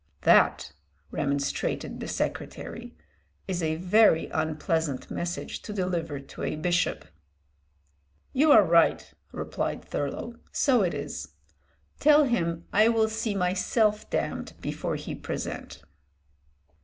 [0.23, 0.71] "That,"
[1.11, 2.95] remonstrated the secretary,
[3.47, 7.05] "is a very unpleasant message to deliver to a bishop."
[8.33, 11.27] "You are right," replied Thurlow, "so it is.
[11.99, 15.83] Tell him I will see myself damned before he present."